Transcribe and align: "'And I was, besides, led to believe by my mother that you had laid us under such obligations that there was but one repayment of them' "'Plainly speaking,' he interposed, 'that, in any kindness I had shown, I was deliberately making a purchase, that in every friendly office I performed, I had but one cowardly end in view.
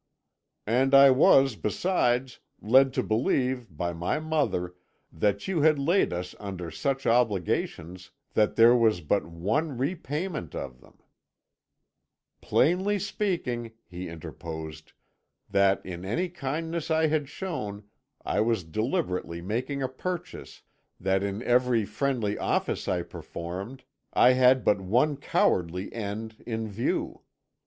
"'And 0.65 0.95
I 0.95 1.11
was, 1.11 1.55
besides, 1.55 2.39
led 2.59 2.91
to 2.93 3.03
believe 3.03 3.67
by 3.69 3.93
my 3.93 4.19
mother 4.19 4.73
that 5.11 5.47
you 5.47 5.61
had 5.61 5.77
laid 5.77 6.11
us 6.11 6.33
under 6.39 6.71
such 6.71 7.05
obligations 7.05 8.09
that 8.33 8.55
there 8.55 8.75
was 8.75 9.01
but 9.01 9.27
one 9.27 9.77
repayment 9.77 10.55
of 10.55 10.81
them' 10.81 10.97
"'Plainly 12.41 12.97
speaking,' 12.97 13.73
he 13.87 14.09
interposed, 14.09 14.93
'that, 15.51 15.85
in 15.85 16.03
any 16.03 16.29
kindness 16.29 16.89
I 16.89 17.05
had 17.05 17.29
shown, 17.29 17.83
I 18.25 18.39
was 18.41 18.63
deliberately 18.63 19.39
making 19.39 19.83
a 19.83 19.87
purchase, 19.87 20.63
that 20.99 21.21
in 21.21 21.43
every 21.43 21.85
friendly 21.85 22.39
office 22.39 22.87
I 22.87 23.03
performed, 23.03 23.83
I 24.13 24.33
had 24.33 24.65
but 24.65 24.81
one 24.81 25.15
cowardly 25.15 25.93
end 25.93 26.37
in 26.47 26.67
view. 26.67 27.21